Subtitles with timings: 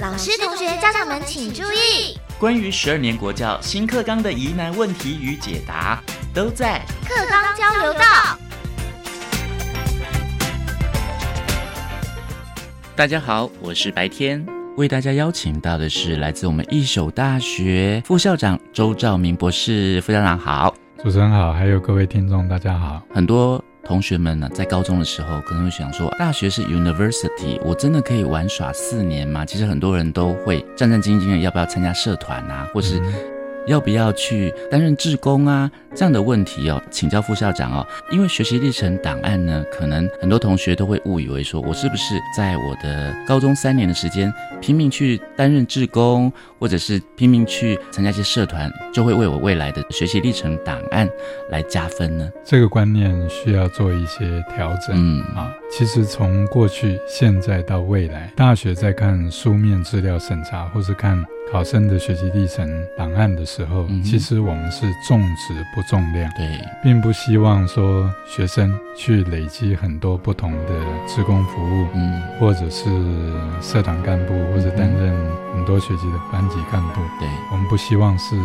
[0.00, 8.00] 老师、同学、家长们请注意，关于十二年国教新课纲的疑难问题与解答，都在课纲交流道。
[12.96, 14.42] 大家好，我是白天，
[14.78, 20.00] 为大家邀请到的是来自我们一手大学副校长周兆明博士。
[20.00, 20.74] 副校长好，
[21.04, 23.02] 主持人好，还有各位听众大家好。
[23.12, 29.44] 很多同学们呢，在高中的时候可能会想说，大学是 university，我真的可以玩耍四年吗？
[29.44, 33.00] 其实很多人都会战战兢兢的，要不要参加社团啊，或是
[33.70, 35.70] 要不要去担任志工啊？
[35.94, 37.86] 这样的问题哦，请教副校长哦。
[38.10, 51.08] 因为学习历程档案呢，可能很多同学都会误以为说，我是不是在我的高中三年的时间拼命去担任志工，或者是拼命去参加一些社团，就会为我未来的学习历程档案
[51.50, 52.28] 来加分呢？
[52.44, 54.94] 这个观念需要做一些调整。
[54.94, 66.30] 嗯啊，其实从过去、现在到未来，大学在看书面资料审查，或是看考生的学习历程档案的时候，其实我们是重质不重量。
[66.36, 66.46] 对，
[66.82, 70.68] 并不希望说学生去累积很多不同的
[71.08, 72.84] 职工服务，嗯，或者是
[73.60, 75.12] 社团干部，或者担任
[75.52, 77.00] 很多学期的班级干部。
[77.18, 78.36] 对，我们不希望是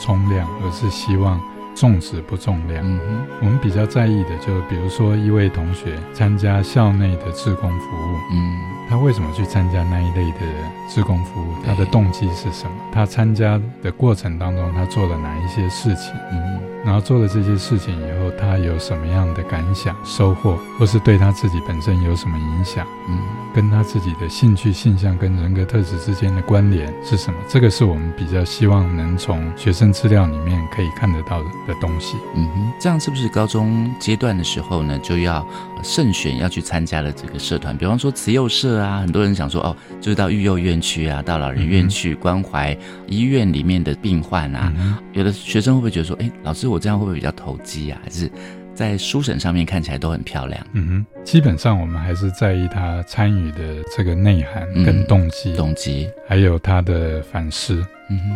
[0.00, 1.40] 冲量，而是希望。
[1.74, 2.84] 重质不重量。
[2.84, 8.60] 嗯哼，我们比较在意的，就比如说一位同学参加校内的志工服务，嗯，
[8.92, 10.40] 他为什么去参加那一类的
[10.86, 11.54] 志工服务？
[11.64, 12.76] 他的动机是什么？
[12.92, 16.12] 他参加的过程当中，他做了哪一些事情？
[16.30, 22.86] 嗯，然后做了这些事情以后，他有什么样的感想、收获，或是对他自己本身有什么影响？
[23.08, 23.18] 嗯，
[23.54, 27.38] 跟他自己的兴趣、性向跟人格特质之间的关联是什么？
[27.48, 31.48] 这个是我们比较希望能从学生资料里面可以看得到的。
[31.66, 35.46] 的东西，嗯哼，这样是不是高中阶段的时候呢，就要
[35.82, 37.76] 慎选要去参加的这个社团？
[37.76, 44.72] 比方说慈幼社啊，很多人想说哦，就是到育幼院去啊，到老人院去关怀医院里面的病患啊。
[45.12, 48.00] 有的学生会不会觉得说，哎，老师我这样会不会比较投机啊？
[48.02, 48.30] 还是
[48.74, 50.66] 在书审上面看起来都很漂亮？
[50.72, 53.58] 嗯哼，基本上我们还是在意他参与的
[53.96, 57.84] 这个内涵跟动机，动机，还有他的反思。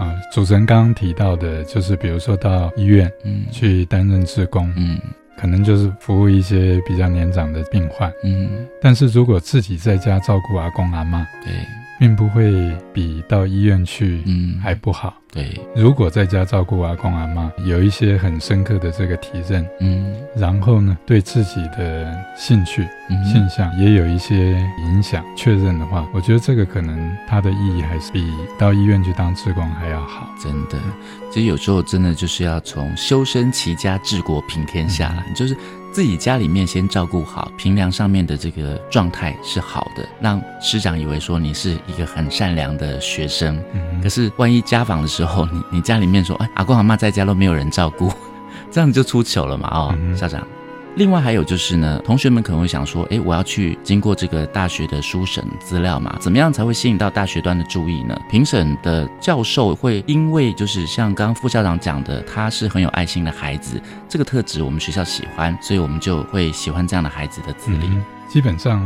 [0.00, 4.98] 啊，主持人刚刚提到的，就是比如说到医院，嗯，去担任志工，嗯，
[5.40, 11.52] 可能就是服务一些比较年长的病患，嗯，但是如果自己在家照顾阿公阿妈，对。
[11.98, 15.19] 并不会比到医院去嗯还不好。
[15.32, 30.28] 对，如果在家照顾阿公阿妈，有一些很深刻的这个体认，嗯，然后呢，对自己的兴趣、嗯现象也有一些影响，确认的话，我觉得这个可能它的意义还是比到医院去当志工还要好。
[30.42, 30.78] 真的，
[31.30, 35.56] 其实有时候真的就是要从修身齐家治国平天下，就是。
[35.92, 43.60] 自己家里面先照顾好，平凉上面的这个状态是好的，让师长以为说你是一个很善良的学生。
[44.00, 45.19] 可是万一家访的时候，
[45.52, 48.12] 你你家里面说，哎，阿公阿妈在家都没有人照顾，
[48.70, 49.68] 这样就出糗了嘛？
[49.72, 50.46] 哦，校长。
[50.96, 58.20] 另外还有就是呢，同学们可能会想说，哎，我要去经过这个大学的书审资料嘛，怎么样才会吸引到大学端的注意呢？
[58.28, 67.88] 评审的教授会因为就是像刚刚副校长讲的，他是很有爱心的孩子，这个特质我们学校喜欢，所以我们就会喜欢这样的孩子的资历。
[68.28, 68.84] 基本上，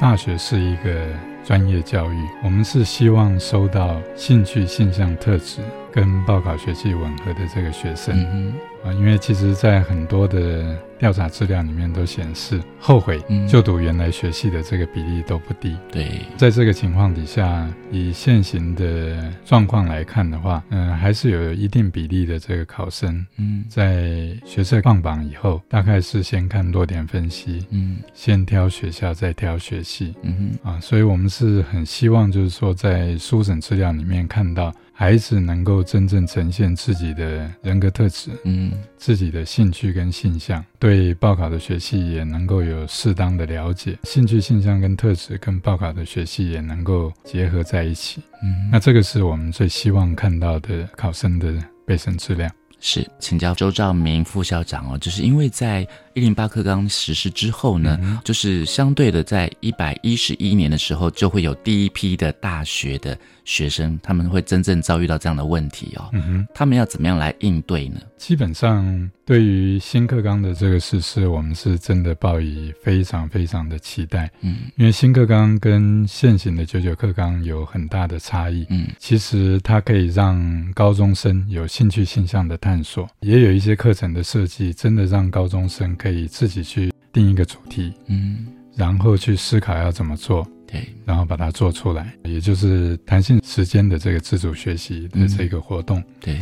[0.00, 1.06] 大学是一个
[1.48, 8.52] 专业教育，我们是希望收到兴趣、性向特质跟报考学习吻合的这个学生。
[8.84, 15.76] 啊，因为其实，在很多的调查资料里面都显示，后悔就读原来学系的这个比例都不低。
[15.90, 34.74] 对，在这个情况底下，以现行的状况来看的话，嗯，还是有一定比例的这个考生，嗯，在学测放榜以后，大概是先看落点分析，嗯，先挑学校，再挑学系，嗯哼，啊，所以我们是很希望，就是说，在书审资料里面看到。
[34.92, 51.54] 孩子能够真正呈现自己的人格特质，嗯，自己的兴趣跟性向，对报考的学系也能够有适当的了解，兴趣、性向跟特质跟报考的学系也能够结合在一起，嗯，那这个是我们最希望看到的考生的
[51.86, 52.50] 备审资料。
[52.80, 55.86] 是，请教周兆明副校长哦，就是因为在
[56.18, 66.10] 一零八课纲实施之后呢，就是相对的，在一百一十一年的时候，就会有第一批的大学的学生，他们会真正遭遇到这样的问题哦。
[66.12, 68.00] 嗯哼，他们要怎么样来应对呢？
[68.16, 74.28] 基本上，对于新课纲的这个实施，我们是真的抱以非常非常的期待。
[74.40, 78.66] 嗯，因为新课纲跟现行的九九课纲有很大的差异。
[78.70, 87.92] 嗯，其实它可以让高中生有兴趣性向的探索，也有一些课程的设计，真的让高中生可以自己去定一个主题。
[88.06, 88.46] 嗯。
[88.76, 96.00] 然后去思考要怎么做，对，然后把它做出来，也就是弹性时间的这个自主学习的这个活动。
[96.20, 96.38] 对，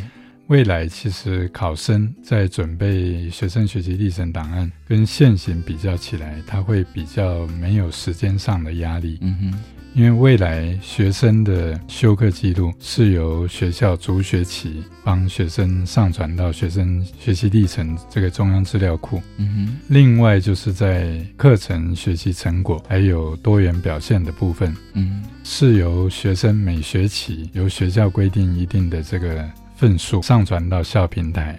[0.48, 9.16] 未来其实考生在准备学生学习历程档案跟现行比较起来，他会比较没有时间上的压力。
[9.22, 9.58] 嗯哼。
[9.96, 19.22] 因为未来学生的修课记录是由学校逐学期帮学生上传到学生学习历程这个中央资料库。
[19.38, 19.76] 嗯哼。
[19.88, 31.58] 另外就是在课程学习成果还有多元表现的部分，嗯，是由学生每学期由学校规定一定的这个份数上传到校平台，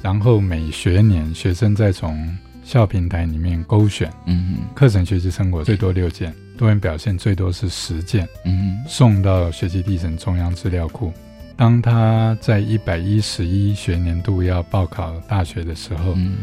[0.00, 2.34] 然后每学年学生再从
[2.64, 6.34] 校平台里面勾选，嗯哼，课程学习成果最多六件。
[6.56, 11.12] 多元表现最多是十件，嗯，送到学习历程中央资料库。
[11.56, 16.36] 当他在一百一十一学年度要报考大学的时候，嗯，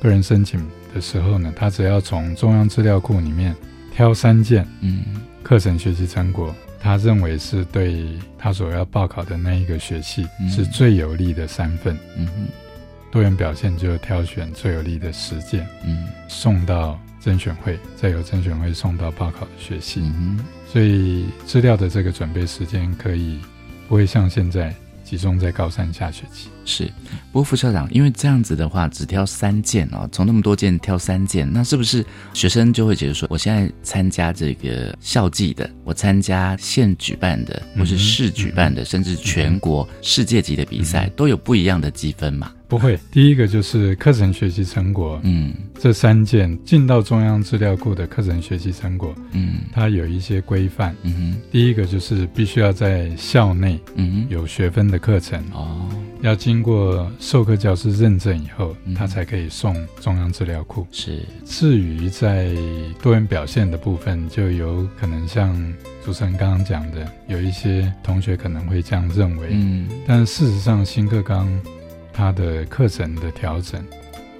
[0.00, 0.60] 个人申请
[0.94, 3.54] 的时候呢，他只要从中央资料库里面
[3.94, 5.02] 挑三件，嗯，
[5.42, 8.06] 课程学习成果，他认为是对
[8.38, 12.48] 他所要报考的那一个学系是最有利的三份，嗯哼，
[13.10, 16.98] 多元表现就挑选最有利的十件，嗯，送到。
[17.24, 20.38] 甄选会再由甄选会送到报考的学习，嗯
[20.70, 23.38] 所以资料的这个准备时间可以
[23.88, 26.48] 不会像现在集中在高三下学期。
[26.66, 26.84] 是，
[27.30, 42.50] 不过副校长，因为这样子的话只挑三件哦，从那么多件挑三件，那是不是学生就会觉得说，我现在参加这个校际的，我参加县举办的，或是市举办的，甚至全国世界级的比赛，都有不一样的积分嘛？
[42.66, 55.88] 不会，第一个就是课程学习成果，嗯，这三件进到中央资料库的课程学习成果，嗯，它有一些规范，嗯哼，第一个就是必须要在校内，嗯，有学分的课程，哦，
[56.22, 60.84] 要经过授课教师认证以后，他才可以送中央资料库。
[60.90, 62.50] 是，至于在
[63.00, 65.54] 多元表现的部分，就有可能像
[66.04, 71.48] 主持人刚刚讲的，有一些同学可能会这样认为，嗯，但事实上新课纲。
[72.16, 73.84] 它的课程的调整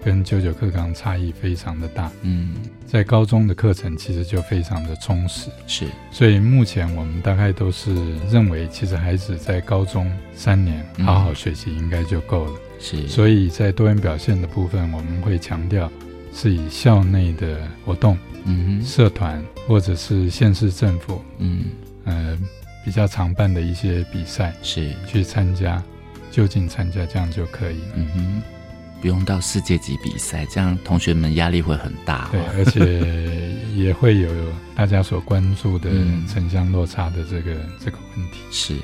[0.04, 2.54] 跟九九课纲差异非常的大，嗯，
[2.86, 7.92] 在高中的课程其实就非常的充实，是，所以目前我们大概都是
[8.30, 15.90] 认为，其实孩子在高中三年好好学习应该就够了，是，所以在多元表现的部分，我们会强调
[16.34, 21.66] 是以校内的活动，嗯，社团或者是县市政府，嗯，
[22.04, 22.38] 呃，
[22.84, 25.82] 比较常办的一些比赛是去参加。
[26.30, 28.42] 就近参加这样就可以，嗯哼，
[29.00, 32.28] 不用到世界级比赛，这样同学们压力会很大。
[32.32, 34.28] 对，而且也会有
[34.74, 35.88] 大家所关注的
[36.26, 38.40] 城乡落差的这个这个问题。
[38.50, 38.74] 是，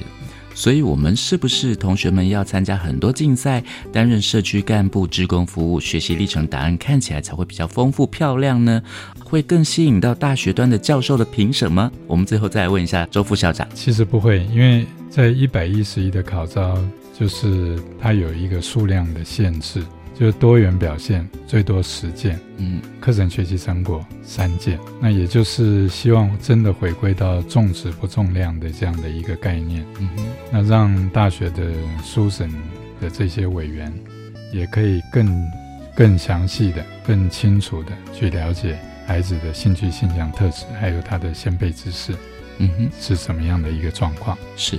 [0.55, 3.63] 所以我们是不是同学们要参加很多竞赛，
[3.93, 8.83] 担任社区干部、职工服务，学习历程答案看起来才会比较丰富漂亮呢？
[9.25, 11.91] 会更吸引到大学端的教授的评审吗？
[12.07, 13.67] 我们最后再来问一下周副校长。
[13.75, 16.79] 其实不会，因为在一百一十一的考招。
[17.13, 19.85] 就是它有一个数量的限制，
[20.21, 31.73] 就是多元表现最多十件，嗯，课程学习成果三件，那也就是希望真的回归到重质不重量的这样的一个概念，嗯哼，那让大学的
[32.05, 32.53] 书审
[33.01, 33.91] 的这些委员
[34.53, 35.51] 也可以更
[35.97, 42.13] 更详细的、更清楚的去了解孩子的兴趣、性向特质，还有他的先辈知识，
[42.59, 44.37] 嗯哼，是什么样的一个状况？
[44.55, 44.79] 是。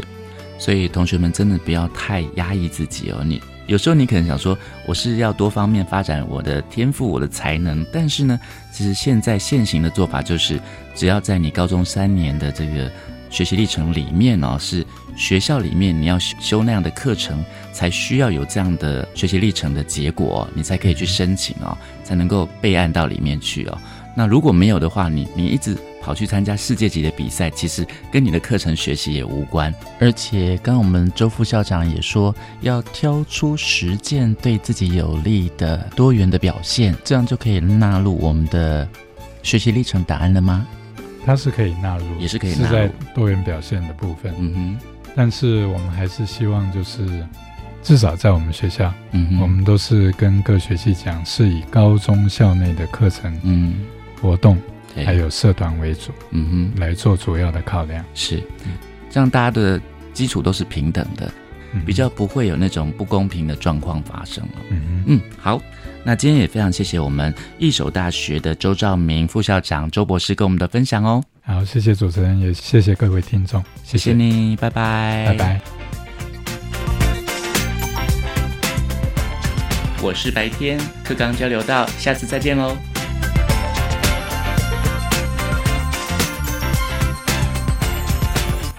[0.59, 3.23] 所以同学们真的不要太压抑自己哦。
[3.25, 8.39] 你有时候你可能想说，我是要多方面发展我的天赋、我的才能，但是呢，
[8.71, 10.59] 其实现在现行的做法就是，
[10.93, 12.91] 只要在你高中三年的这个
[13.29, 23.77] 学习历程里面哦，是学校里面你要修那样的课程，才需要有这样的学习历程的结果，你才可以去申请哦，才能够备案到里面去哦。
[24.15, 25.77] 那如果没有的话，你你一直。
[26.01, 29.73] 跑去参加世界级的比赛，其实跟你的课程学习也无关。
[29.99, 38.87] 而且，刚刚我们周副校长也说，要挑出十件对自己有利的多元的表现，这样就可以纳入我们的
[39.43, 40.65] 学习历程答案了吗？
[41.23, 44.33] 它是可以纳入，也是可以纳入在多元表现的部分。
[44.39, 44.79] 嗯哼。
[45.15, 47.05] 但是我们还是希望，就是
[47.83, 53.85] 至少在我们学校，嗯，我们都是跟各学期讲，是以高中校内的课程，嗯，
[54.21, 54.57] 活动。
[55.05, 58.03] 还有社团为主，嗯哼，来做主要的考量。
[58.13, 58.41] 是，
[59.09, 59.81] 这样大家的
[60.13, 61.31] 基础都是平等的，
[61.85, 64.53] 比较不会有那种不公平的状况发生了。
[64.69, 65.61] 嗯嗯，好，
[66.03, 71.23] 那今天也非常谢谢我们一手大学的周兆明副校长周博士跟我们的分享哦。
[71.43, 74.13] 好，谢谢主持人，也谢谢各位听众，谢谢。
[74.13, 75.61] 你，拜拜，拜拜。
[80.03, 82.75] 我是白天课刚交流到，下次再见喽。